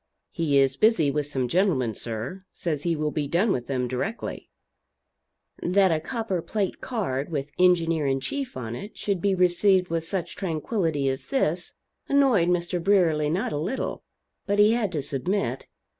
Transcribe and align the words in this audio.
"He 0.31 0.57
is 0.57 0.77
busy 0.77 1.11
with 1.11 1.27
some 1.27 1.47
gentlemen, 1.47 1.93
sir; 1.93 2.41
says 2.51 2.81
he 2.81 2.95
will 2.95 3.11
be 3.11 3.27
done 3.27 3.51
with 3.51 3.67
them 3.67 3.87
directly." 3.87 4.49
That 5.61 5.91
a 5.91 5.99
copper 5.99 6.41
plate 6.41 6.81
card 6.81 7.29
with 7.29 7.51
"Engineer 7.59 8.07
in 8.07 8.19
Chief" 8.19 8.57
on 8.57 8.75
it 8.75 8.97
should 8.97 9.21
be 9.21 9.35
received 9.35 9.89
with 9.89 10.03
such 10.03 10.35
tranquility 10.35 11.07
as 11.07 11.27
this, 11.27 11.75
annoyed 12.09 12.47
Mr. 12.49 12.83
Brierly 12.83 13.29
not 13.29 13.51
a 13.53 13.59
little. 13.59 14.03
But 14.47 14.57
he 14.57 14.71
had 14.71 14.91
to 14.93 15.03
submit. 15.03 15.67